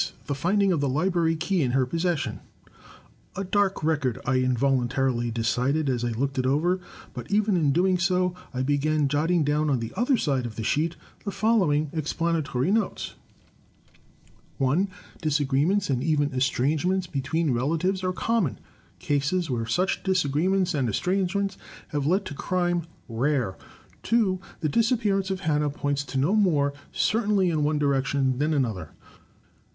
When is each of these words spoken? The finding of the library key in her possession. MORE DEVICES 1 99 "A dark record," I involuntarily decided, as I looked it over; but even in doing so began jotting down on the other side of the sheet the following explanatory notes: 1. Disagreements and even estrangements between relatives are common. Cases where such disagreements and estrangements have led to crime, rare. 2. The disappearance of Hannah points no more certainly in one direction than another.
The 0.25 0.33
finding 0.33 0.71
of 0.71 0.79
the 0.79 0.89
library 0.89 1.35
key 1.35 1.61
in 1.61 1.73
her 1.73 1.85
possession. 1.85 2.37
MORE 2.37 2.41
DEVICES 2.65 3.35
1 3.35 3.45
99 3.45 3.47
"A 3.47 3.51
dark 3.51 3.83
record," 3.83 4.19
I 4.25 4.35
involuntarily 4.37 5.29
decided, 5.29 5.89
as 5.91 6.03
I 6.03 6.09
looked 6.09 6.39
it 6.39 6.45
over; 6.47 6.79
but 7.13 7.29
even 7.29 7.55
in 7.55 7.71
doing 7.71 7.99
so 7.99 8.33
began 8.65 9.07
jotting 9.07 9.43
down 9.43 9.69
on 9.69 9.77
the 9.79 9.93
other 9.95 10.17
side 10.17 10.47
of 10.47 10.55
the 10.55 10.63
sheet 10.63 10.95
the 11.23 11.29
following 11.29 11.91
explanatory 11.93 12.71
notes: 12.71 13.13
1. 14.57 14.87
Disagreements 15.21 15.91
and 15.91 16.03
even 16.03 16.33
estrangements 16.33 17.05
between 17.05 17.51
relatives 17.53 18.03
are 18.03 18.11
common. 18.11 18.57
Cases 18.97 19.51
where 19.51 19.67
such 19.67 20.01
disagreements 20.01 20.73
and 20.73 20.89
estrangements 20.89 21.59
have 21.89 22.07
led 22.07 22.25
to 22.25 22.33
crime, 22.33 22.87
rare. 23.07 23.55
2. 24.01 24.39
The 24.61 24.69
disappearance 24.69 25.29
of 25.29 25.41
Hannah 25.41 25.69
points 25.69 26.17
no 26.17 26.35
more 26.35 26.73
certainly 26.91 27.51
in 27.51 27.63
one 27.63 27.77
direction 27.77 28.39
than 28.39 28.51
another. 28.55 28.93